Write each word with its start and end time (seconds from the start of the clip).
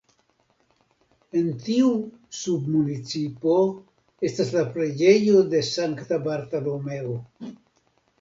En 1.41 1.49
tiu 1.65 1.89
submunicipo 2.37 3.57
estas 4.31 4.49
la 4.55 4.63
preĝejo 4.79 5.45
de 5.53 5.61
Sankta 5.69 6.19
Bartolomeo. 6.25 7.13